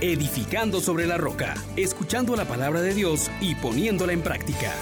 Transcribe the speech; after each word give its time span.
edificando 0.00 0.80
sobre 0.80 1.06
la 1.06 1.18
roca, 1.18 1.54
escuchando 1.76 2.34
la 2.34 2.46
palabra 2.46 2.80
de 2.80 2.94
Dios 2.94 3.30
y 3.40 3.54
poniéndola 3.54 4.12
en 4.12 4.22
práctica. 4.22 4.72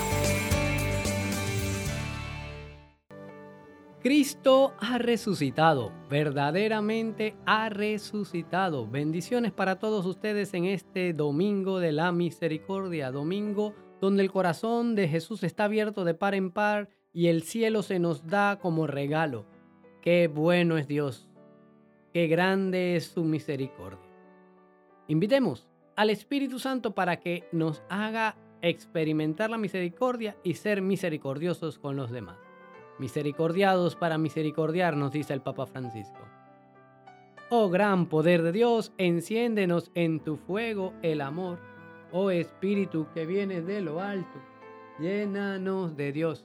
Cristo 4.01 4.75
ha 4.79 4.99
resucitado, 4.99 5.93
verdaderamente 6.09 7.35
ha 7.47 7.69
resucitado. 7.69 8.87
Bendiciones 8.87 9.51
para 9.51 9.81
todos 9.81 10.07
ustedes 10.07 10.55
en 10.55 10.67
este 10.67 11.13
domingo 11.13 11.81
de 11.81 11.91
la 11.91 12.13
misericordia, 12.13 13.11
domingo 13.11 13.75
donde 14.01 14.23
el 14.23 14.31
corazón 14.31 14.95
de 14.95 15.09
Jesús 15.09 15.43
está 15.43 15.65
abierto 15.65 16.05
de 16.05 16.15
par 16.15 16.37
en 16.37 16.53
par 16.53 16.89
y 17.13 17.27
el 17.27 17.43
cielo 17.43 17.83
se 17.83 17.99
nos 17.99 18.25
da 18.29 18.61
como 18.61 18.87
regalo. 18.87 19.47
Qué 20.01 20.29
bueno 20.29 20.79
es 20.79 20.87
Dios, 20.87 21.29
qué 22.15 22.29
grande 22.29 22.95
es 22.95 23.07
su 23.07 23.25
misericordia. 23.25 24.08
Invitemos 25.09 25.67
al 25.97 26.11
Espíritu 26.11 26.59
Santo 26.59 26.95
para 26.95 27.19
que 27.19 27.49
nos 27.51 27.83
haga 27.89 28.37
experimentar 28.61 29.49
la 29.49 29.57
misericordia 29.57 30.37
y 30.43 30.55
ser 30.55 30.83
misericordiosos 30.83 31.79
con 31.79 31.97
los 31.97 32.11
demás. 32.11 32.37
Misericordiados 32.99 33.97
para 33.97 34.19
misericordiarnos, 34.19 35.13
dice 35.13 35.33
el 35.33 35.41
Papa 35.41 35.67
Francisco. 35.67 36.21
Oh 37.49 37.71
gran 37.71 38.07
poder 38.07 38.43
de 38.43 38.53
Dios, 38.53 38.93
enciéndenos 38.99 39.91
en 39.95 40.21
tu 40.21 40.37
fuego 40.37 40.93
el 41.01 41.23
amor. 41.23 41.59
Oh 42.13 42.31
Espíritu 42.31 43.07
que 43.15 43.25
viene 43.25 43.63
de 43.63 43.81
lo 43.81 44.01
alto, 44.01 44.39
llénanos 44.99 45.97
de 45.97 46.13
Dios. 46.13 46.45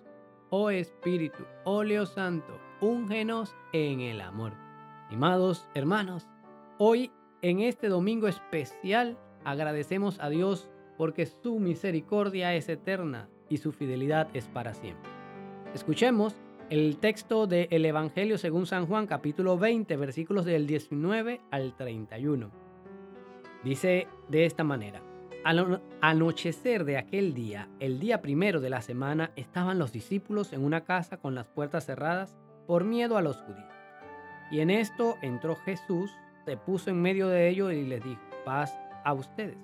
Oh 0.50 0.70
Espíritu, 0.70 1.44
óleo 1.66 2.06
santo, 2.06 2.58
úngenos 2.80 3.54
en 3.74 4.00
el 4.00 4.22
amor. 4.22 4.54
Estimados 5.04 5.68
hermanos, 5.74 6.30
hoy 6.78 7.12
en 7.44 7.60
este 7.60 7.90
domingo 7.90 8.30
especial 8.30 9.18
agradecemos 9.44 10.18
a 10.22 10.30
Dios 10.30 10.72
porque 10.98 11.26
su 11.26 11.60
misericordia 11.60 12.56
es 12.56 12.70
eterna 12.70 13.28
y 13.50 13.58
su 13.58 13.74
fidelidad 13.74 14.30
es 14.34 14.48
para 14.48 14.74
siempre. 14.74 15.12
Escuchemos 15.74 16.36
el 16.70 16.98
texto 16.98 17.46
del 17.46 17.86
Evangelio 17.86 18.38
según 18.38 18.66
San 18.66 18.88
Juan 18.88 19.08
capítulo 19.08 19.58
20 19.58 19.98
versículos 19.98 20.46
del 20.46 20.66
19 20.66 21.42
al 21.52 21.76
31. 21.76 22.50
Dice 23.66 24.08
de 24.30 24.46
esta 24.46 24.64
manera. 24.64 25.02
Al 25.44 25.82
anochecer 26.00 26.86
de 26.86 26.98
aquel 26.98 27.34
día, 27.34 27.68
el 27.82 28.00
día 28.00 28.22
primero 28.22 28.62
de 28.62 28.70
la 28.70 28.82
semana, 28.82 29.32
estaban 29.36 29.78
los 29.78 29.92
discípulos 29.92 30.54
en 30.54 30.64
una 30.64 30.86
casa 30.86 31.18
con 31.18 31.36
las 31.36 31.50
puertas 31.50 31.86
cerradas 31.86 32.38
por 32.66 32.86
miedo 32.86 33.18
a 33.18 33.22
los 33.22 33.36
judíos. 33.42 33.74
Y 34.50 34.62
en 34.62 34.70
esto 34.70 35.18
entró 35.22 35.58
Jesús 35.58 36.10
se 36.46 36.58
puso 36.58 36.90
en 36.90 37.02
medio 37.02 37.28
de 37.28 37.50
ellos 37.50 37.74
y 37.74 37.84
les 37.84 38.04
dijo, 38.04 38.22
paz 38.46 38.78
a 39.04 39.14
ustedes. 39.14 39.58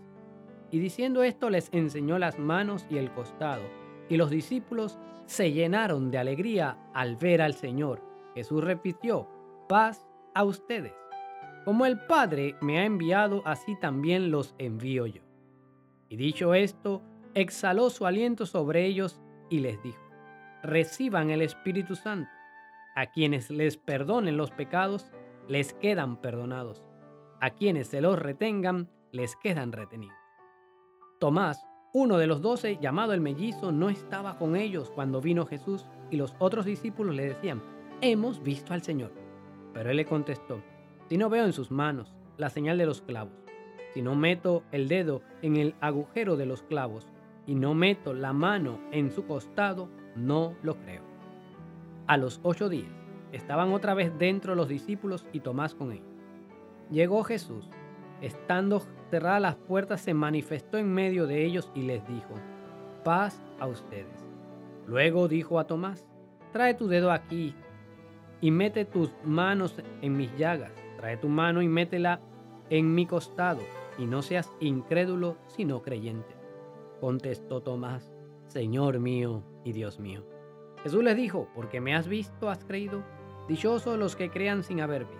Y 0.71 0.79
diciendo 0.79 1.23
esto 1.23 1.49
les 1.49 1.69
enseñó 1.73 2.19
las 2.19 2.37
manos 2.39 2.85
y 2.89 2.97
el 2.97 3.11
costado, 3.11 3.63
y 4.07 4.17
los 4.17 4.29
discípulos 4.29 4.97
se 5.25 5.51
llenaron 5.51 6.11
de 6.11 6.17
alegría 6.17 6.77
al 6.93 7.15
ver 7.15 7.41
al 7.41 7.53
Señor. 7.53 8.01
Jesús 8.33 8.63
repitió, 8.63 9.27
paz 9.67 10.07
a 10.33 10.43
ustedes. 10.43 10.93
Como 11.65 11.85
el 11.85 11.99
Padre 11.99 12.55
me 12.61 12.79
ha 12.79 12.85
enviado, 12.85 13.43
así 13.45 13.75
también 13.75 14.31
los 14.31 14.55
envío 14.57 15.05
yo. 15.05 15.21
Y 16.07 16.15
dicho 16.15 16.53
esto, 16.55 17.03
exhaló 17.35 17.89
su 17.89 18.05
aliento 18.05 18.45
sobre 18.45 18.85
ellos 18.85 19.21
y 19.49 19.59
les 19.59 19.81
dijo, 19.83 20.01
reciban 20.63 21.29
el 21.29 21.41
Espíritu 21.41 21.95
Santo. 21.95 22.31
A 22.95 23.11
quienes 23.11 23.51
les 23.51 23.77
perdonen 23.77 24.35
los 24.35 24.51
pecados, 24.51 25.11
les 25.49 25.73
quedan 25.73 26.15
perdonados. 26.21 26.83
A 27.41 27.49
quienes 27.49 27.87
se 27.87 28.01
los 28.01 28.17
retengan, 28.17 28.87
les 29.11 29.35
quedan 29.35 29.71
retenidos. 29.71 30.15
Tomás, 31.19 31.65
uno 31.91 32.19
de 32.19 32.27
los 32.27 32.41
doce, 32.41 32.77
llamado 32.79 33.13
el 33.13 33.19
mellizo, 33.19 33.71
no 33.71 33.89
estaba 33.89 34.37
con 34.37 34.55
ellos 34.55 34.91
cuando 34.91 35.21
vino 35.21 35.47
Jesús 35.47 35.85
y 36.11 36.17
los 36.17 36.35
otros 36.37 36.65
discípulos 36.65 37.15
le 37.15 37.25
decían, 37.25 37.63
hemos 38.01 38.43
visto 38.43 38.73
al 38.73 38.83
Señor. 38.83 39.11
Pero 39.73 39.89
él 39.89 39.97
le 39.97 40.05
contestó, 40.05 40.61
si 41.07 41.17
no 41.17 41.29
veo 41.29 41.45
en 41.45 41.53
sus 41.53 41.71
manos 41.71 42.15
la 42.37 42.51
señal 42.51 42.77
de 42.77 42.85
los 42.85 43.01
clavos, 43.01 43.33
si 43.93 44.03
no 44.03 44.13
meto 44.15 44.63
el 44.71 44.87
dedo 44.87 45.23
en 45.41 45.55
el 45.55 45.73
agujero 45.81 46.37
de 46.37 46.45
los 46.45 46.61
clavos 46.61 47.07
y 47.47 47.55
no 47.55 47.73
meto 47.73 48.13
la 48.13 48.33
mano 48.33 48.79
en 48.91 49.11
su 49.11 49.25
costado, 49.25 49.89
no 50.15 50.55
lo 50.61 50.75
creo. 50.77 51.01
A 52.05 52.17
los 52.17 52.39
ocho 52.43 52.69
días, 52.69 52.98
Estaban 53.31 53.71
otra 53.73 53.93
vez 53.93 54.17
dentro 54.17 54.55
los 54.55 54.67
discípulos 54.67 55.25
y 55.33 55.41
Tomás 55.41 55.75
con 55.75 55.91
ellos. 55.91 56.07
Llegó 56.89 57.23
Jesús. 57.23 57.69
Estando 58.21 58.81
cerradas 59.09 59.41
las 59.41 59.55
puertas, 59.55 60.01
se 60.01 60.13
manifestó 60.13 60.77
en 60.77 60.93
medio 60.93 61.25
de 61.27 61.45
ellos 61.45 61.71
y 61.73 61.83
les 61.83 62.05
dijo, 62.07 62.33
paz 63.03 63.41
a 63.59 63.67
ustedes. 63.67 64.27
Luego 64.87 65.27
dijo 65.27 65.59
a 65.59 65.67
Tomás, 65.67 66.07
trae 66.51 66.73
tu 66.73 66.87
dedo 66.87 67.11
aquí 67.11 67.55
y 68.41 68.51
mete 68.51 68.85
tus 68.85 69.13
manos 69.23 69.81
en 70.01 70.17
mis 70.17 70.35
llagas. 70.37 70.73
Trae 70.97 71.17
tu 71.17 71.29
mano 71.29 71.61
y 71.61 71.67
métela 71.67 72.19
en 72.69 72.93
mi 72.93 73.05
costado, 73.05 73.61
y 73.97 74.05
no 74.05 74.21
seas 74.21 74.51
incrédulo, 74.59 75.37
sino 75.47 75.81
creyente. 75.81 76.35
Contestó 76.99 77.61
Tomás, 77.61 78.13
Señor 78.47 78.99
mío 78.99 79.43
y 79.63 79.71
Dios 79.71 79.99
mío. 79.99 80.25
Jesús 80.83 81.03
les 81.03 81.15
dijo, 81.15 81.47
porque 81.55 81.81
me 81.81 81.95
has 81.95 82.07
visto, 82.07 82.49
has 82.49 82.63
creído. 82.63 83.03
Dichosos 83.49 83.97
los 83.97 84.15
que 84.15 84.29
crean 84.29 84.63
sin 84.63 84.79
haber 84.79 85.05
visto. 85.05 85.17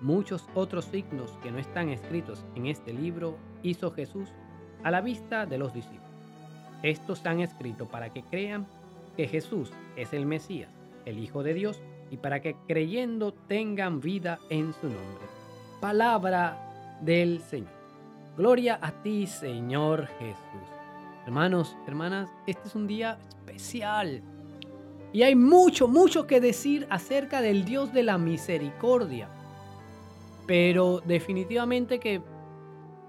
Muchos 0.00 0.48
otros 0.54 0.86
signos 0.86 1.30
que 1.42 1.50
no 1.50 1.58
están 1.58 1.90
escritos 1.90 2.46
en 2.54 2.64
este 2.64 2.94
libro 2.94 3.36
hizo 3.62 3.90
Jesús 3.90 4.30
a 4.82 4.90
la 4.90 5.02
vista 5.02 5.44
de 5.44 5.58
los 5.58 5.74
discípulos. 5.74 6.02
Estos 6.82 7.18
están 7.18 7.40
escritos 7.40 7.88
para 7.88 8.08
que 8.08 8.22
crean 8.22 8.66
que 9.18 9.28
Jesús 9.28 9.70
es 9.96 10.14
el 10.14 10.24
Mesías, 10.24 10.70
el 11.04 11.18
Hijo 11.18 11.42
de 11.42 11.52
Dios, 11.52 11.82
y 12.10 12.16
para 12.16 12.40
que 12.40 12.56
creyendo 12.66 13.34
tengan 13.34 14.00
vida 14.00 14.38
en 14.48 14.72
su 14.72 14.86
nombre. 14.86 15.26
Palabra 15.78 16.98
del 17.02 17.40
Señor. 17.40 17.68
Gloria 18.38 18.78
a 18.80 19.02
ti, 19.02 19.26
Señor 19.26 20.06
Jesús. 20.18 20.70
Hermanos, 21.26 21.76
hermanas, 21.86 22.30
este 22.46 22.66
es 22.68 22.74
un 22.74 22.86
día 22.86 23.18
especial 23.28 24.22
y 25.16 25.22
hay 25.22 25.34
mucho, 25.34 25.88
mucho 25.88 26.26
que 26.26 26.42
decir 26.42 26.86
acerca 26.90 27.40
del 27.40 27.64
Dios 27.64 27.90
de 27.94 28.02
la 28.02 28.18
misericordia. 28.18 29.30
Pero 30.46 31.00
definitivamente 31.06 31.98
que 31.98 32.20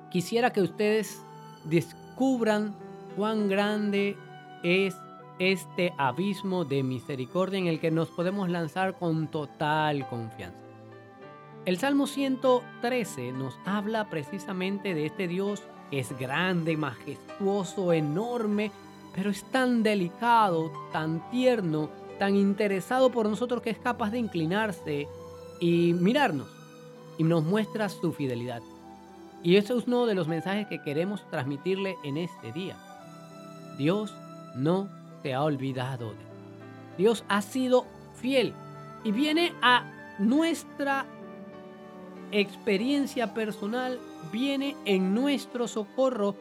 quisiera 0.10 0.54
que 0.54 0.62
ustedes 0.62 1.22
descubran 1.66 2.74
cuán 3.18 3.50
grande 3.50 4.16
es 4.64 4.96
este 5.38 5.94
abismo 5.98 6.64
de 6.64 6.82
misericordia 6.82 7.60
en 7.60 7.68
el 7.68 7.82
que 7.82 7.92
nos 7.92 8.08
podemos 8.08 8.48
lanzar 8.48 8.98
con 8.98 9.28
total 9.28 10.08
confianza. 10.08 10.64
El 11.66 11.78
Salmo 11.78 12.08
113 12.08 13.34
nos 13.34 13.60
habla 13.66 14.10
precisamente 14.10 14.94
de 14.94 15.08
este 15.08 15.28
Dios 15.28 15.62
que 15.92 16.00
es 16.00 16.18
grande, 16.18 16.78
majestuoso, 16.78 17.92
enorme, 17.92 18.72
pero 19.18 19.32
es 19.32 19.44
tan 19.46 19.82
delicado, 19.82 20.72
tan 20.92 21.28
tierno, 21.32 21.90
tan 22.20 22.36
interesado 22.36 23.12
por 23.12 23.28
nosotros 23.28 23.64
que 23.64 23.72
es 23.72 23.80
capaz 23.80 24.12
de 24.12 24.20
inclinarse 24.20 25.08
y 25.60 25.94
mirarnos 25.94 26.48
y 27.18 27.24
nos 27.24 27.44
muestra 27.44 27.90
su 27.90 28.14
fidelidad. 28.14 28.62
Y 29.42 29.56
eso 29.56 29.76
es 29.76 29.88
uno 29.88 30.06
de 30.06 30.14
los 30.14 30.28
mensajes 30.28 30.68
que 30.68 30.84
queremos 30.84 31.28
transmitirle 31.32 31.96
en 32.04 32.18
este 32.18 32.52
día. 32.52 32.78
Dios 33.80 34.14
no 34.56 34.88
te 35.24 35.34
ha 35.34 35.44
olvidado 35.44 36.12
de 36.12 36.28
Dios 37.00 37.24
ha 37.28 37.42
sido 37.42 37.88
fiel 38.22 38.54
y 39.04 39.12
viene 39.12 39.52
a 39.64 40.16
nuestra 40.20 41.08
experiencia 42.32 43.34
personal, 43.34 44.00
viene 44.32 44.76
en 44.86 45.16
nuestro 45.16 45.68
socorro 45.68 46.36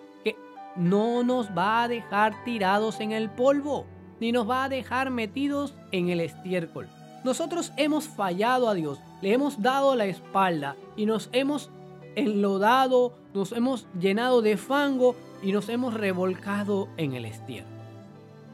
no 0.77 1.23
nos 1.23 1.57
va 1.57 1.83
a 1.83 1.89
dejar 1.89 2.45
tirados 2.45 3.01
en 3.01 3.13
el 3.13 3.31
polvo, 3.31 3.87
ni 4.21 4.33
nos 4.33 4.49
va 4.49 4.65
a 4.65 4.69
dejar 4.69 5.11
metidos 5.11 5.75
en 5.93 6.09
el 6.09 6.21
estiércol. 6.21 6.89
Nosotros 7.25 7.73
hemos 7.77 8.09
fallado 8.09 8.69
a 8.69 8.75
Dios, 8.75 9.01
le 9.21 9.33
hemos 9.33 9.61
dado 9.61 9.95
la 9.97 10.07
espalda 10.07 10.77
y 10.97 11.07
nos 11.07 11.29
hemos 11.33 11.71
enlodado, 12.15 13.15
nos 13.35 13.53
hemos 13.53 13.87
llenado 13.99 14.43
de 14.43 14.57
fango 14.57 15.17
y 15.43 15.53
nos 15.53 15.69
hemos 15.69 15.95
revolcado 15.95 16.89
en 16.97 17.15
el 17.15 17.25
estiércol. 17.25 17.73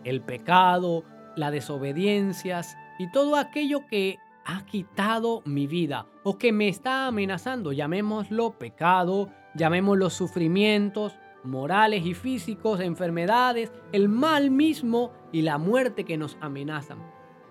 El 0.04 0.20
pecado, 0.20 1.04
la 1.36 1.50
desobediencias 1.50 2.76
y 2.98 3.10
todo 3.10 3.36
aquello 3.36 3.86
que 3.88 4.18
ha 4.44 4.64
quitado 4.66 5.42
mi 5.44 5.66
vida 5.66 6.06
o 6.24 6.38
que 6.38 6.52
me 6.52 6.68
está 6.68 7.06
amenazando, 7.06 7.72
llamémoslo 7.72 8.58
pecado, 8.58 9.28
llamémoslo 9.54 10.10
sufrimientos, 10.10 11.14
morales 11.44 12.04
y 12.06 12.14
físicos, 12.14 12.80
enfermedades, 12.80 13.72
el 13.92 14.08
mal 14.08 14.50
mismo 14.50 15.12
y 15.32 15.42
la 15.42 15.58
muerte 15.58 16.04
que 16.04 16.16
nos 16.16 16.36
amenazan. 16.40 16.98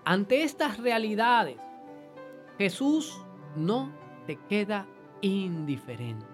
Ante 0.05 0.43
estas 0.43 0.77
realidades, 0.77 1.57
Jesús 2.57 3.21
no 3.55 3.91
te 4.25 4.37
queda 4.49 4.87
indiferente. 5.21 6.25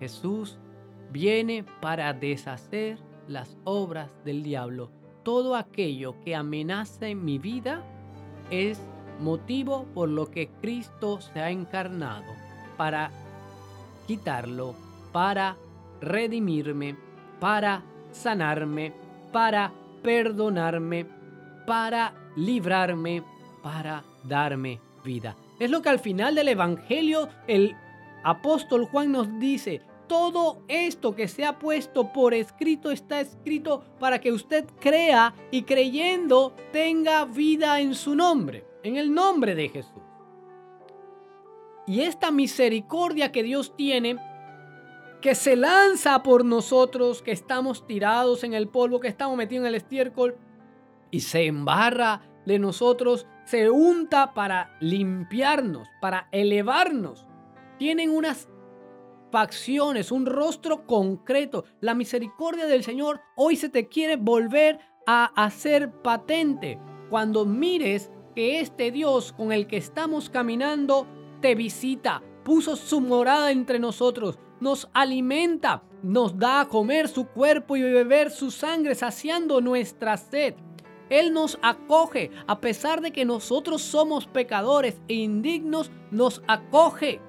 Jesús 0.00 0.58
viene 1.10 1.64
para 1.80 2.12
deshacer 2.12 2.98
las 3.26 3.56
obras 3.64 4.10
del 4.24 4.42
diablo. 4.42 4.90
Todo 5.22 5.56
aquello 5.56 6.14
que 6.24 6.34
amenaza 6.34 7.08
en 7.08 7.24
mi 7.24 7.38
vida 7.38 7.82
es 8.50 8.80
motivo 9.20 9.84
por 9.94 10.08
lo 10.08 10.30
que 10.30 10.48
Cristo 10.60 11.20
se 11.20 11.40
ha 11.40 11.50
encarnado 11.50 12.32
para 12.76 13.10
quitarlo, 14.06 14.74
para 15.12 15.56
redimirme, 16.00 16.96
para 17.40 17.84
sanarme, 18.10 18.92
para 19.32 19.72
perdonarme, 20.02 21.06
para 21.66 22.14
librarme, 22.36 23.22
para 23.62 24.04
darme 24.24 24.80
vida. 25.04 25.36
Es 25.58 25.70
lo 25.70 25.82
que 25.82 25.88
al 25.88 25.98
final 25.98 26.34
del 26.34 26.48
Evangelio 26.48 27.28
el 27.46 27.76
apóstol 28.22 28.86
Juan 28.86 29.12
nos 29.12 29.38
dice. 29.38 29.82
Todo 30.06 30.62
esto 30.68 31.14
que 31.14 31.28
se 31.28 31.44
ha 31.44 31.58
puesto 31.58 32.12
por 32.12 32.32
escrito 32.32 32.90
está 32.90 33.20
escrito 33.20 33.84
para 33.98 34.18
que 34.20 34.32
usted 34.32 34.64
crea 34.80 35.34
y 35.50 35.62
creyendo 35.62 36.54
tenga 36.72 37.26
vida 37.26 37.78
en 37.80 37.94
su 37.94 38.14
nombre, 38.14 38.64
en 38.82 38.96
el 38.96 39.12
nombre 39.12 39.54
de 39.54 39.68
Jesús. 39.68 40.02
Y 41.86 42.00
esta 42.00 42.30
misericordia 42.30 43.32
que 43.32 43.42
Dios 43.42 43.74
tiene, 43.76 44.16
que 45.20 45.34
se 45.34 45.56
lanza 45.56 46.22
por 46.22 46.44
nosotros, 46.44 47.22
que 47.22 47.32
estamos 47.32 47.86
tirados 47.86 48.44
en 48.44 48.54
el 48.54 48.68
polvo, 48.68 49.00
que 49.00 49.08
estamos 49.08 49.36
metidos 49.36 49.62
en 49.62 49.68
el 49.68 49.74
estiércol, 49.74 50.36
y 51.10 51.20
se 51.20 51.46
embarra 51.46 52.22
de 52.46 52.58
nosotros, 52.58 53.26
se 53.44 53.70
unta 53.70 54.34
para 54.34 54.76
limpiarnos, 54.80 55.88
para 56.00 56.28
elevarnos. 56.32 57.26
Tienen 57.78 58.10
unas 58.10 58.48
facciones, 59.30 60.12
un 60.12 60.26
rostro 60.26 60.86
concreto. 60.86 61.64
La 61.80 61.94
misericordia 61.94 62.66
del 62.66 62.84
Señor 62.84 63.20
hoy 63.36 63.56
se 63.56 63.68
te 63.68 63.88
quiere 63.88 64.16
volver 64.16 64.78
a 65.06 65.26
hacer 65.42 65.92
patente. 66.02 66.78
Cuando 67.10 67.44
mires 67.44 68.10
que 68.34 68.60
este 68.60 68.90
Dios 68.90 69.32
con 69.32 69.52
el 69.52 69.66
que 69.66 69.78
estamos 69.78 70.30
caminando 70.30 71.06
te 71.40 71.54
visita, 71.54 72.22
puso 72.48 72.76
su 72.76 73.02
morada 73.02 73.50
entre 73.50 73.78
nosotros, 73.78 74.38
nos 74.58 74.88
alimenta, 74.94 75.82
nos 76.02 76.38
da 76.38 76.62
a 76.62 76.68
comer 76.68 77.06
su 77.06 77.26
cuerpo 77.26 77.76
y 77.76 77.82
beber 77.82 78.30
su 78.30 78.50
sangre, 78.50 78.94
saciando 78.94 79.60
nuestra 79.60 80.16
sed. 80.16 80.54
Él 81.10 81.34
nos 81.34 81.58
acoge, 81.60 82.30
a 82.46 82.58
pesar 82.58 83.02
de 83.02 83.12
que 83.12 83.26
nosotros 83.26 83.82
somos 83.82 84.26
pecadores 84.26 84.98
e 85.08 85.14
indignos, 85.16 85.90
nos 86.10 86.42
acoge. 86.48 87.20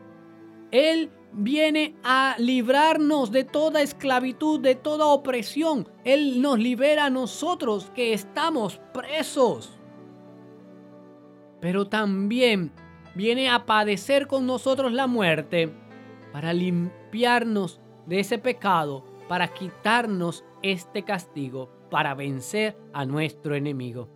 Él 0.71 1.11
viene 1.33 1.97
a 2.01 2.37
librarnos 2.39 3.29
de 3.29 3.43
toda 3.43 3.81
esclavitud, 3.81 4.61
de 4.61 4.75
toda 4.75 5.07
opresión. 5.07 5.89
Él 6.05 6.41
nos 6.41 6.57
libera 6.59 7.07
a 7.07 7.09
nosotros 7.09 7.91
que 7.93 8.13
estamos 8.13 8.79
presos. 8.93 9.77
Pero 11.59 11.89
también 11.89 12.71
viene 13.15 13.49
a 13.49 13.65
padecer 13.65 14.27
con 14.27 14.45
nosotros 14.45 14.91
la 14.91 15.07
muerte 15.07 15.73
para 16.31 16.53
limpiarnos 16.53 17.79
de 18.05 18.19
ese 18.19 18.37
pecado, 18.37 19.05
para 19.27 19.47
quitarnos 19.53 20.43
este 20.61 21.03
castigo, 21.03 21.69
para 21.89 22.13
vencer 22.15 22.77
a 22.93 23.05
nuestro 23.05 23.55
enemigo. 23.55 24.09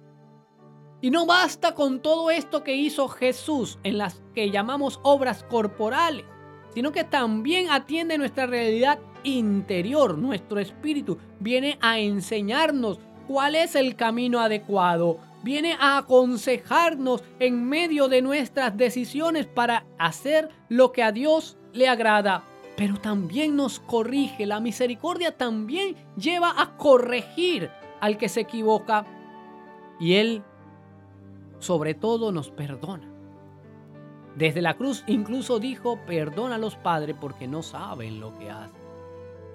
Y 1.02 1.12
no 1.12 1.26
basta 1.26 1.76
con 1.76 2.02
todo 2.02 2.32
esto 2.32 2.64
que 2.64 2.76
hizo 2.76 3.10
Jesús 3.10 3.78
en 3.84 3.98
las 3.98 4.24
que 4.34 4.52
llamamos 4.52 5.00
obras 5.04 5.44
corporales, 5.44 6.26
sino 6.74 6.92
que 6.92 7.04
también 7.04 7.70
atiende 7.70 8.18
nuestra 8.18 8.46
realidad 8.46 9.00
interior, 9.24 10.18
nuestro 10.18 10.60
espíritu. 10.60 11.18
Viene 11.40 11.78
a 11.82 12.00
enseñarnos 12.00 13.00
cuál 13.28 13.56
es 13.56 13.76
el 13.76 13.96
camino 13.96 14.40
adecuado. 14.40 15.20
Viene 15.44 15.76
a 15.80 15.98
aconsejarnos 15.98 17.24
en 17.40 17.68
medio 17.68 18.08
de 18.08 18.22
nuestras 18.22 18.78
decisiones 18.78 19.46
para 19.46 19.86
hacer 19.98 20.50
lo 20.70 20.92
que 20.92 21.04
a 21.04 21.12
Dios 21.12 21.58
le 21.74 21.88
agrada, 21.88 22.44
pero 22.78 22.98
también 22.98 23.56
nos 23.56 23.80
corrige. 23.80 24.46
La 24.46 24.60
misericordia 24.60 25.36
también 25.36 25.96
lleva 26.16 26.54
a 26.62 26.78
corregir 26.78 27.70
al 28.00 28.18
que 28.18 28.30
se 28.30 28.42
equivoca 28.42 29.06
y 30.00 30.14
Él 30.16 30.44
sobre 31.60 31.94
todo 31.94 32.32
nos 32.32 32.50
perdona. 32.50 33.10
Desde 34.36 34.62
la 34.62 34.76
cruz 34.76 35.04
incluso 35.08 35.60
dijo, 35.60 36.00
perdona 36.06 36.56
a 36.56 36.58
los 36.60 36.76
padres 36.76 37.16
porque 37.20 37.48
no 37.48 37.62
saben 37.64 38.20
lo 38.20 38.38
que 38.38 38.50
hacen. 38.50 38.82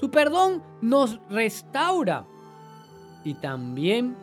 Su 0.00 0.10
perdón 0.10 0.62
nos 0.80 1.18
restaura 1.28 2.24
y 3.24 3.34
también 3.34 4.16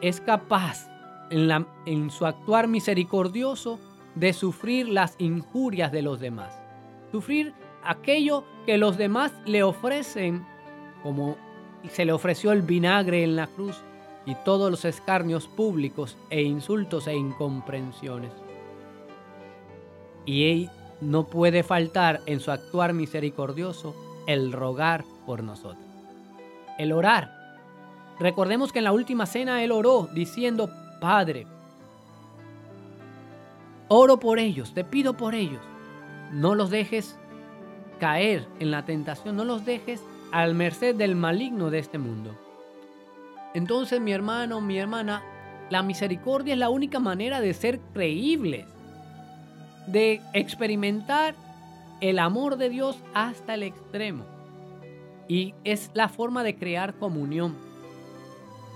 es 0.00 0.20
capaz 0.20 0.88
en, 1.30 1.48
la, 1.48 1.66
en 1.86 2.10
su 2.10 2.26
actuar 2.26 2.68
misericordioso 2.68 3.78
de 4.14 4.32
sufrir 4.32 4.88
las 4.88 5.14
injurias 5.18 5.92
de 5.92 6.02
los 6.02 6.20
demás 6.20 6.60
sufrir 7.10 7.54
aquello 7.82 8.44
que 8.66 8.78
los 8.78 8.96
demás 8.96 9.32
le 9.46 9.62
ofrecen, 9.62 10.46
como 11.02 11.36
se 11.90 12.04
le 12.04 12.12
ofreció 12.12 12.52
el 12.52 12.62
vinagre 12.62 13.24
en 13.24 13.36
la 13.36 13.46
cruz 13.46 13.82
y 14.26 14.34
todos 14.44 14.70
los 14.70 14.84
escarnios 14.84 15.48
públicos 15.48 16.16
e 16.28 16.42
insultos 16.42 17.06
e 17.06 17.14
incomprensiones. 17.14 18.32
Y 20.26 20.50
él 20.50 20.70
no 21.00 21.26
puede 21.26 21.62
faltar 21.62 22.20
en 22.26 22.40
su 22.40 22.50
actuar 22.50 22.92
misericordioso 22.92 23.94
el 24.26 24.52
rogar 24.52 25.04
por 25.26 25.42
nosotros. 25.42 25.84
El 26.78 26.92
orar. 26.92 27.39
Recordemos 28.20 28.72
que 28.72 28.78
en 28.78 28.84
la 28.84 28.92
última 28.92 29.26
cena 29.26 29.64
él 29.64 29.72
oró 29.72 30.08
diciendo, 30.12 30.70
Padre, 31.00 31.46
oro 33.88 34.20
por 34.20 34.38
ellos, 34.38 34.72
te 34.72 34.84
pido 34.84 35.16
por 35.16 35.34
ellos 35.34 35.60
no 36.32 36.54
los 36.54 36.70
dejes 36.70 37.16
caer 37.98 38.46
en 38.58 38.70
la 38.70 38.84
tentación, 38.84 39.36
no 39.36 39.44
los 39.44 39.64
dejes 39.64 40.02
al 40.32 40.54
merced 40.54 40.94
del 40.94 41.16
maligno 41.16 41.70
de 41.70 41.80
este 41.80 41.98
mundo. 41.98 42.36
Entonces, 43.52 44.00
mi 44.00 44.12
hermano, 44.12 44.60
mi 44.60 44.78
hermana, 44.78 45.22
la 45.70 45.82
misericordia 45.82 46.54
es 46.54 46.58
la 46.58 46.70
única 46.70 47.00
manera 47.00 47.40
de 47.40 47.52
ser 47.52 47.80
creíbles, 47.92 48.66
de 49.86 50.20
experimentar 50.32 51.34
el 52.00 52.18
amor 52.18 52.56
de 52.56 52.70
Dios 52.70 52.96
hasta 53.12 53.54
el 53.54 53.64
extremo. 53.64 54.24
Y 55.28 55.54
es 55.64 55.90
la 55.94 56.08
forma 56.08 56.42
de 56.42 56.56
crear 56.56 56.94
comunión. 56.94 57.56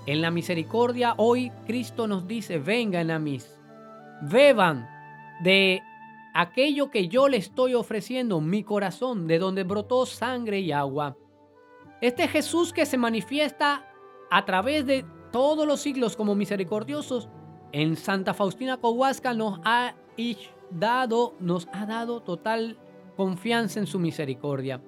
En 0.07 0.21
la 0.21 0.31
misericordia 0.31 1.15
hoy 1.17 1.51
Cristo 1.67 2.07
nos 2.07 2.27
dice, 2.27 2.59
vengan 2.59 3.11
a 3.11 3.19
mí, 3.19 3.41
beban 4.23 4.87
de 5.43 5.83
aquello 6.35 6.91
que 6.91 7.09
yo 7.09 7.29
le 7.29 7.39
estoy 7.39 7.75
ofreciendo, 7.75 8.41
mi 8.41 8.65
corazón, 8.65 9.27
de 9.27 9.39
donde 9.39 9.65
brotó 9.65 10.05
sangre 10.05 10.61
y 10.61 10.73
agua. 10.73 11.17
Este 12.03 12.29
Jesús 12.29 12.73
que 12.73 12.85
se 12.85 12.99
manifiesta 12.99 13.87
a 14.31 14.45
través 14.45 14.85
de 14.85 15.07
todos 15.33 15.67
los 15.67 15.81
siglos 15.81 16.17
como 16.17 16.35
misericordiosos, 16.35 17.29
en 17.73 17.97
Santa 17.97 18.35
Faustina 18.35 18.77
Kowalska 18.77 19.33
nos 19.33 19.59
ha 19.65 19.95
dado, 20.71 21.35
nos 21.41 21.67
ha 21.73 21.87
dado 21.87 22.21
total 22.23 22.79
confianza 23.17 23.81
en 23.81 23.87
su 23.87 23.99
misericordia. 23.99 24.83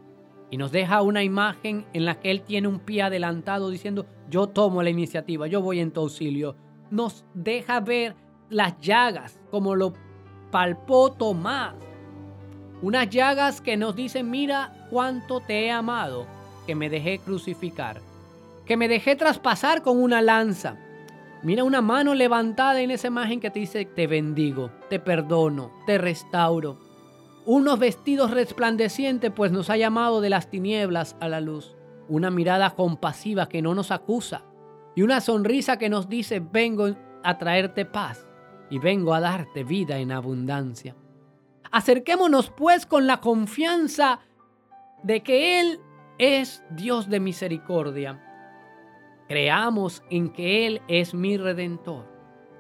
Y 0.51 0.57
nos 0.57 0.71
deja 0.73 1.03
una 1.03 1.25
imagen 1.25 1.85
en 1.93 2.05
la 2.05 2.21
que 2.21 2.31
Él 2.31 2.43
tiene 2.43 2.69
un 2.69 2.79
pie 2.79 3.03
adelantado 3.03 3.71
diciendo, 3.71 4.07
yo 4.31 4.47
tomo 4.47 4.83
la 4.83 4.91
iniciativa, 4.91 5.47
yo 5.47 5.61
voy 5.61 5.81
en 5.81 5.91
tu 5.91 6.01
auxilio. 6.01 6.57
Nos 6.91 7.25
deja 7.35 7.81
ver 7.81 8.15
las 8.49 8.79
llagas 8.81 9.41
como 9.51 9.75
lo 9.75 9.93
palpó 10.51 11.13
Tomás. 11.13 11.75
Unas 12.83 13.09
llagas 13.11 13.61
que 13.61 13.77
nos 13.77 13.97
dicen, 13.97 14.31
mira 14.31 14.87
cuánto 14.91 15.41
te 15.41 15.65
he 15.65 15.71
amado, 15.71 16.27
que 16.67 16.75
me 16.75 16.91
dejé 16.91 17.19
crucificar, 17.19 18.01
que 18.65 18.77
me 18.77 18.87
dejé 18.87 19.17
traspasar 19.17 19.83
con 19.83 20.01
una 20.01 20.23
lanza. 20.23 20.77
Mira 21.43 21.65
una 21.65 21.81
mano 21.81 22.15
levantada 22.15 22.81
en 22.81 22.91
esa 22.91 23.09
imagen 23.09 23.41
que 23.41 23.51
te 23.51 23.61
dice, 23.61 23.85
te 23.85 24.07
bendigo, 24.07 24.71
te 24.89 24.99
perdono, 24.99 25.71
te 25.87 25.99
restauro. 25.99 26.79
Unos 27.47 27.79
vestidos 27.79 28.33
resplandecientes, 28.33 29.31
pues 29.31 29.53
nos 29.53 29.71
ha 29.71 29.77
llamado 29.77 30.21
de 30.21 30.31
las 30.31 30.51
tinieblas 30.51 31.17
a 31.21 31.29
la 31.29 31.41
luz. 31.41 31.77
Una 32.09 32.29
mirada 32.29 32.75
compasiva 32.75 33.49
que 33.49 33.63
no 33.63 33.73
nos 33.73 33.93
acusa. 33.93 34.43
Y 34.97 35.03
una 35.03 35.21
sonrisa 35.21 35.79
que 35.79 35.89
nos 35.89 36.09
dice, 36.09 36.41
vengo 36.41 36.89
a 37.23 37.39
traerte 37.39 37.85
paz 37.85 38.27
y 38.69 38.81
vengo 38.81 39.15
a 39.15 39.21
darte 39.21 39.63
vida 39.63 39.99
en 39.99 40.11
abundancia. 40.11 40.97
Acerquémonos 41.71 42.51
pues 42.51 42.85
con 42.85 43.07
la 43.07 43.21
confianza 43.21 44.21
de 45.05 45.23
que 45.23 45.61
Él 45.61 45.81
es 46.19 46.65
Dios 46.71 47.09
de 47.09 47.21
misericordia. 47.21 48.23
Creamos 49.29 50.03
en 50.11 50.31
que 50.33 50.67
Él 50.67 50.83
es 50.89 51.15
mi 51.15 51.37
redentor 51.37 52.07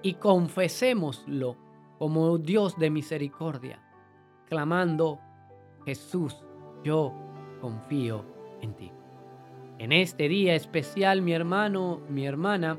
y 0.02 0.14
confesémoslo 0.14 1.56
como 1.98 2.38
Dios 2.38 2.76
de 2.78 2.90
misericordia, 2.90 3.82
clamando, 4.48 5.20
Jesús, 5.84 6.44
yo 6.82 7.12
confío 7.60 8.24
en 8.60 8.74
ti. 8.74 8.92
En 9.78 9.92
este 9.92 10.28
día 10.28 10.54
especial, 10.54 11.20
mi 11.20 11.32
hermano, 11.32 12.00
mi 12.08 12.26
hermana, 12.26 12.78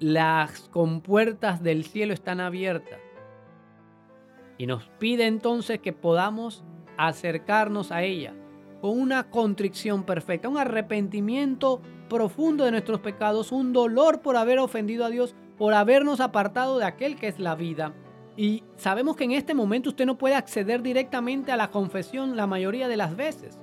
las 0.00 0.68
compuertas 0.70 1.62
del 1.62 1.84
cielo 1.84 2.12
están 2.12 2.40
abiertas. 2.40 2.98
Y 4.58 4.66
nos 4.66 4.88
pide 4.98 5.26
entonces 5.26 5.78
que 5.80 5.92
podamos 5.92 6.64
acercarnos 6.96 7.92
a 7.92 8.02
ella 8.02 8.34
con 8.80 8.98
una 8.98 9.30
contrición 9.30 10.04
perfecta, 10.04 10.48
un 10.48 10.58
arrepentimiento 10.58 11.80
profundo 12.08 12.64
de 12.64 12.70
nuestros 12.72 13.00
pecados, 13.00 13.52
un 13.52 13.72
dolor 13.72 14.20
por 14.20 14.36
haber 14.36 14.58
ofendido 14.58 15.04
a 15.04 15.10
Dios, 15.10 15.34
por 15.56 15.74
habernos 15.74 16.20
apartado 16.20 16.78
de 16.78 16.86
aquel 16.86 17.16
que 17.16 17.28
es 17.28 17.38
la 17.38 17.54
vida. 17.54 17.94
Y 18.40 18.64
sabemos 18.78 19.16
que 19.16 19.24
en 19.24 19.32
este 19.32 19.52
momento 19.52 19.90
usted 19.90 20.06
no 20.06 20.16
puede 20.16 20.34
acceder 20.34 20.80
directamente 20.80 21.52
a 21.52 21.58
la 21.58 21.70
confesión 21.70 22.38
la 22.38 22.46
mayoría 22.46 22.88
de 22.88 22.96
las 22.96 23.14
veces. 23.14 23.60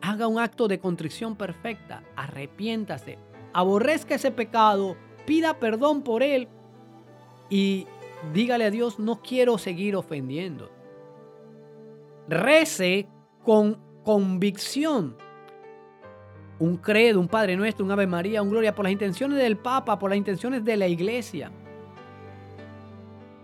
Haga 0.00 0.28
un 0.28 0.38
acto 0.38 0.68
de 0.68 0.78
contrición 0.78 1.34
perfecta, 1.34 2.04
arrepiéntase, 2.14 3.18
aborrezca 3.52 4.14
ese 4.14 4.30
pecado, 4.30 4.96
pida 5.26 5.58
perdón 5.58 6.02
por 6.02 6.22
él 6.22 6.46
y 7.50 7.88
dígale 8.32 8.66
a 8.66 8.70
Dios, 8.70 9.00
no 9.00 9.20
quiero 9.22 9.58
seguir 9.58 9.96
ofendiendo. 9.96 10.70
Rece 12.28 13.08
con 13.42 13.80
convicción. 14.04 15.16
Un 16.60 16.76
credo, 16.76 17.18
un 17.18 17.26
Padre 17.26 17.56
Nuestro, 17.56 17.84
un 17.84 17.90
Ave 17.90 18.06
María, 18.06 18.40
un 18.40 18.50
Gloria 18.50 18.72
por 18.72 18.84
las 18.84 18.92
intenciones 18.92 19.36
del 19.36 19.56
Papa, 19.56 19.98
por 19.98 20.10
las 20.10 20.16
intenciones 20.16 20.64
de 20.64 20.76
la 20.76 20.86
Iglesia. 20.86 21.50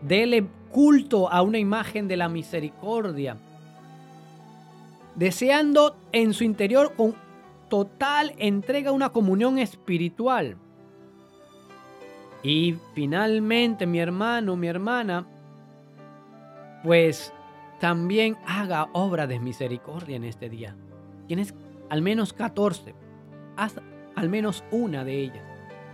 Dele 0.01 0.47
culto 0.71 1.31
a 1.31 1.43
una 1.43 1.59
imagen 1.59 2.09
de 2.09 2.17
la 2.17 2.29
misericordia. 2.29 3.37
Deseando 5.15 5.97
en 6.13 6.33
su 6.33 6.45
interior 6.45 6.95
con 6.97 7.15
total 7.69 8.33
entrega 8.39 8.93
una 8.93 9.11
comunión 9.11 9.59
espiritual. 9.59 10.57
Y 12.43 12.77
finalmente, 12.95 13.87
mi 13.87 13.99
hermano, 13.99 14.57
mi 14.57 14.67
hermana, 14.67 15.27
pues 16.83 17.33
también 17.81 18.37
haga 18.47 18.89
obra 18.93 19.27
de 19.27 19.41
misericordia 19.41 20.17
en 20.17 20.25
este 20.25 20.49
día. 20.49 20.75
Tienes 21.27 21.55
al 21.91 22.03
menos 22.03 22.33
14. 22.33 22.95
Haz 23.57 23.77
al 24.17 24.29
menos 24.29 24.65
una 24.71 25.05
de 25.05 25.19
ellas 25.19 25.45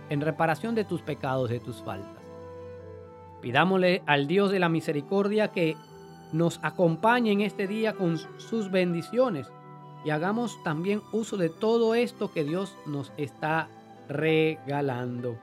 en 0.09 0.21
reparación 0.21 0.75
de 0.75 0.85
tus 0.85 1.01
pecados, 1.01 1.49
de 1.49 1.59
tus 1.59 1.83
faltas. 1.83 2.16
Pidámosle 3.41 4.01
al 4.05 4.27
Dios 4.27 4.51
de 4.51 4.59
la 4.59 4.69
misericordia 4.69 5.49
que 5.49 5.75
nos 6.31 6.59
acompañe 6.63 7.31
en 7.31 7.41
este 7.41 7.67
día 7.67 7.93
con 7.93 8.17
sus 8.37 8.71
bendiciones 8.71 9.51
y 10.03 10.09
hagamos 10.09 10.61
también 10.63 11.01
uso 11.11 11.37
de 11.37 11.49
todo 11.49 11.95
esto 11.95 12.31
que 12.31 12.43
Dios 12.43 12.77
nos 12.85 13.11
está 13.17 13.69
regalando. 14.07 15.37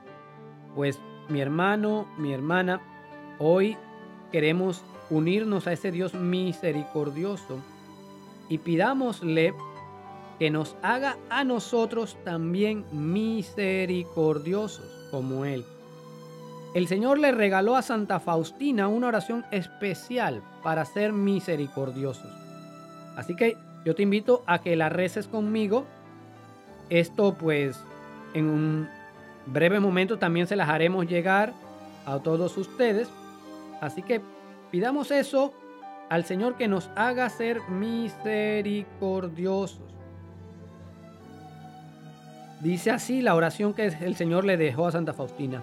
Pues 0.75 0.99
mi 1.29 1.41
hermano, 1.41 2.07
mi 2.17 2.33
hermana, 2.33 2.81
hoy 3.39 3.77
queremos 4.31 4.83
unirnos 5.09 5.67
a 5.67 5.73
ese 5.73 5.91
Dios 5.91 6.13
misericordioso 6.13 7.59
y 8.49 8.57
pidámosle 8.59 9.53
que 10.39 10.49
nos 10.49 10.75
haga 10.81 11.17
a 11.29 11.43
nosotros 11.43 12.17
también 12.23 12.85
misericordiosos 12.91 14.85
como 15.11 15.45
Él. 15.45 15.65
El 16.75 16.87
Señor 16.87 17.17
le 17.19 17.31
regaló 17.31 17.75
a 17.77 17.81
Santa 17.81 18.19
Faustina 18.19 18.89
una 18.89 19.07
oración 19.07 19.45
especial 19.49 20.43
para 20.61 20.83
ser 20.83 21.13
misericordiosos. 21.13 22.29
Así 23.15 23.33
que 23.33 23.55
yo 23.85 23.95
te 23.95 24.03
invito 24.03 24.43
a 24.45 24.59
que 24.59 24.75
la 24.75 24.89
reces 24.89 25.29
conmigo. 25.29 25.85
Esto 26.89 27.35
pues 27.35 27.81
en 28.33 28.49
un 28.49 28.89
breve 29.45 29.79
momento 29.79 30.19
también 30.19 30.47
se 30.47 30.57
las 30.57 30.67
haremos 30.67 31.07
llegar 31.07 31.53
a 32.05 32.19
todos 32.19 32.57
ustedes. 32.57 33.07
Así 33.79 34.01
que 34.01 34.19
pidamos 34.69 35.11
eso 35.11 35.53
al 36.09 36.25
Señor 36.25 36.57
que 36.57 36.67
nos 36.67 36.89
haga 36.97 37.29
ser 37.29 37.61
misericordiosos. 37.69 39.79
Dice 42.59 42.91
así 42.91 43.21
la 43.21 43.33
oración 43.33 43.73
que 43.73 43.85
el 43.85 44.17
Señor 44.17 44.43
le 44.43 44.57
dejó 44.57 44.87
a 44.87 44.91
Santa 44.91 45.13
Faustina. 45.13 45.61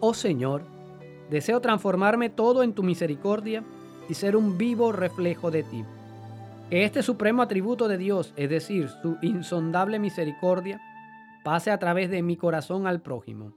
Oh 0.00 0.14
Señor, 0.14 0.62
deseo 1.28 1.60
transformarme 1.60 2.30
todo 2.30 2.62
en 2.62 2.72
tu 2.72 2.84
misericordia 2.84 3.64
y 4.08 4.14
ser 4.14 4.36
un 4.36 4.56
vivo 4.56 4.92
reflejo 4.92 5.50
de 5.50 5.64
ti. 5.64 5.84
Que 6.70 6.84
este 6.84 7.02
supremo 7.02 7.42
atributo 7.42 7.88
de 7.88 7.98
Dios, 7.98 8.32
es 8.36 8.48
decir, 8.48 8.88
su 9.02 9.16
insondable 9.22 9.98
misericordia, 9.98 10.80
pase 11.42 11.72
a 11.72 11.78
través 11.78 12.10
de 12.10 12.22
mi 12.22 12.36
corazón 12.36 12.86
al 12.86 13.00
prójimo. 13.00 13.54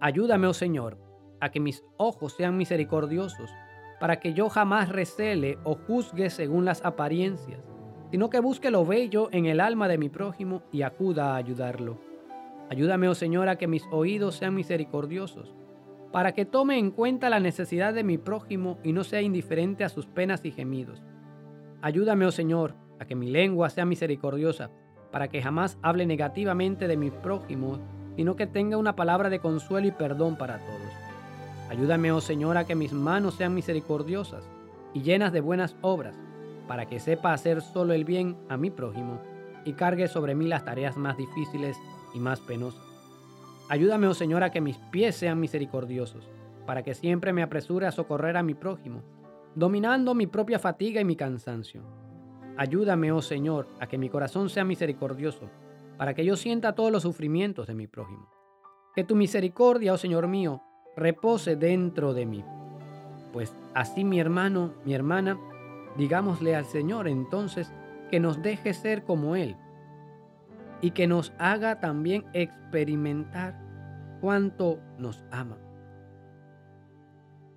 Ayúdame, 0.00 0.46
oh 0.46 0.54
Señor, 0.54 0.98
a 1.40 1.50
que 1.50 1.58
mis 1.58 1.82
ojos 1.96 2.34
sean 2.36 2.56
misericordiosos, 2.56 3.50
para 3.98 4.20
que 4.20 4.34
yo 4.34 4.48
jamás 4.48 4.88
recele 4.88 5.58
o 5.64 5.74
juzgue 5.74 6.30
según 6.30 6.64
las 6.64 6.84
apariencias, 6.84 7.60
sino 8.12 8.30
que 8.30 8.38
busque 8.38 8.70
lo 8.70 8.86
bello 8.86 9.30
en 9.32 9.46
el 9.46 9.58
alma 9.58 9.88
de 9.88 9.98
mi 9.98 10.10
prójimo 10.10 10.62
y 10.70 10.82
acuda 10.82 11.32
a 11.32 11.36
ayudarlo. 11.36 12.05
Ayúdame, 12.68 13.08
oh 13.08 13.14
Señor, 13.14 13.48
a 13.48 13.56
que 13.56 13.68
mis 13.68 13.84
oídos 13.92 14.36
sean 14.36 14.54
misericordiosos, 14.54 15.54
para 16.12 16.32
que 16.32 16.44
tome 16.44 16.78
en 16.78 16.90
cuenta 16.90 17.30
la 17.30 17.38
necesidad 17.38 17.94
de 17.94 18.02
mi 18.02 18.18
prójimo 18.18 18.78
y 18.82 18.92
no 18.92 19.04
sea 19.04 19.22
indiferente 19.22 19.84
a 19.84 19.88
sus 19.88 20.06
penas 20.06 20.44
y 20.44 20.50
gemidos. 20.50 21.02
Ayúdame, 21.80 22.26
oh 22.26 22.32
Señor, 22.32 22.74
a 22.98 23.04
que 23.04 23.14
mi 23.14 23.30
lengua 23.30 23.70
sea 23.70 23.84
misericordiosa, 23.84 24.70
para 25.12 25.28
que 25.28 25.42
jamás 25.42 25.78
hable 25.82 26.06
negativamente 26.06 26.88
de 26.88 26.96
mi 26.96 27.10
prójimo, 27.10 27.78
sino 28.16 28.34
que 28.34 28.46
tenga 28.46 28.76
una 28.78 28.96
palabra 28.96 29.30
de 29.30 29.38
consuelo 29.38 29.86
y 29.86 29.92
perdón 29.92 30.36
para 30.36 30.58
todos. 30.58 30.92
Ayúdame, 31.70 32.10
oh 32.10 32.20
Señor, 32.20 32.56
a 32.56 32.64
que 32.64 32.74
mis 32.74 32.92
manos 32.92 33.34
sean 33.34 33.54
misericordiosas 33.54 34.48
y 34.92 35.02
llenas 35.02 35.32
de 35.32 35.40
buenas 35.40 35.76
obras, 35.82 36.16
para 36.66 36.86
que 36.86 36.98
sepa 36.98 37.32
hacer 37.32 37.62
solo 37.62 37.92
el 37.92 38.04
bien 38.04 38.36
a 38.48 38.56
mi 38.56 38.70
prójimo 38.70 39.20
y 39.64 39.74
cargue 39.74 40.08
sobre 40.08 40.34
mí 40.34 40.46
las 40.46 40.64
tareas 40.64 40.96
más 40.96 41.16
difíciles 41.16 41.76
y 42.14 42.20
más 42.20 42.40
penosas. 42.40 42.82
Ayúdame, 43.68 44.06
oh 44.06 44.14
Señor, 44.14 44.42
a 44.42 44.50
que 44.50 44.60
mis 44.60 44.78
pies 44.78 45.16
sean 45.16 45.40
misericordiosos, 45.40 46.28
para 46.66 46.82
que 46.82 46.94
siempre 46.94 47.32
me 47.32 47.42
apresure 47.42 47.86
a 47.86 47.92
socorrer 47.92 48.36
a 48.36 48.42
mi 48.42 48.54
prójimo, 48.54 49.02
dominando 49.54 50.14
mi 50.14 50.26
propia 50.26 50.58
fatiga 50.58 51.00
y 51.00 51.04
mi 51.04 51.16
cansancio 51.16 51.82
Ayúdame, 52.58 53.12
oh 53.12 53.20
Señor, 53.20 53.68
a 53.80 53.86
que 53.86 53.98
mi 53.98 54.08
corazón 54.08 54.48
sea 54.48 54.64
misericordioso, 54.64 55.50
para 55.98 56.14
que 56.14 56.24
yo 56.24 56.36
sienta 56.36 56.74
todos 56.74 56.90
los 56.90 57.02
sufrimientos 57.02 57.66
de 57.66 57.74
mi 57.74 57.86
prójimo. 57.86 58.30
Que 58.94 59.04
tu 59.04 59.14
misericordia, 59.14 59.92
oh 59.92 59.98
Señor 59.98 60.26
mío, 60.26 60.62
repose 60.96 61.56
dentro 61.56 62.14
de 62.14 62.24
mí. 62.24 62.42
Pues 63.34 63.54
así 63.74 64.04
mi 64.04 64.20
hermano, 64.20 64.72
mi 64.86 64.94
hermana, 64.94 65.38
digámosle 65.98 66.56
al 66.56 66.64
Señor 66.64 67.08
entonces 67.08 67.70
que 68.10 68.20
nos 68.20 68.42
deje 68.42 68.72
ser 68.72 69.04
como 69.04 69.36
Él 69.36 69.56
y 70.80 70.92
que 70.92 71.06
nos 71.06 71.32
haga 71.38 71.80
también 71.80 72.24
experimentar 72.32 73.58
cuánto 74.20 74.80
nos 74.98 75.24
ama. 75.30 75.58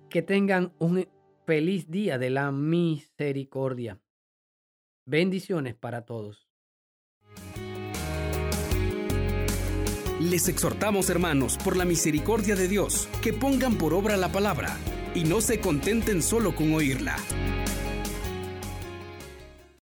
Que 0.08 0.22
tengan 0.22 0.72
un 0.78 1.06
feliz 1.46 1.90
día 1.90 2.18
de 2.18 2.30
la 2.30 2.50
misericordia. 2.52 4.00
Bendiciones 5.06 5.74
para 5.74 6.02
todos. 6.02 6.48
Les 10.20 10.48
exhortamos, 10.48 11.08
hermanos, 11.08 11.56
por 11.64 11.76
la 11.76 11.86
misericordia 11.86 12.54
de 12.54 12.68
Dios, 12.68 13.08
que 13.22 13.32
pongan 13.32 13.78
por 13.78 13.94
obra 13.94 14.18
la 14.18 14.30
palabra 14.30 14.76
y 15.14 15.24
no 15.24 15.40
se 15.40 15.60
contenten 15.60 16.22
solo 16.22 16.54
con 16.54 16.74
oírla. 16.74 17.16